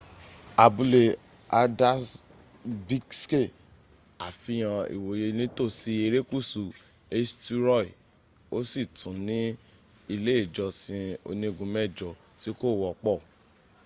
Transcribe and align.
abúlé 0.65 1.03
haldarsvikṣe 1.53 3.41
àfihàn 4.27 4.87
ìwòye 4.95 5.27
nítòsí 5.39 5.91
erékùsù 6.05 6.63
eysturoy 7.17 7.87
o 8.55 8.57
sì 8.71 8.81
tún 8.97 9.15
ní 9.27 9.39
ilé 10.13 10.33
ìjọsìn 10.43 11.05
onígun 11.29 11.69
mẹjọ 11.75 12.09
tí 12.39 12.49
kò̀ 12.59 12.71
wọ́pọ̀ 12.81 13.17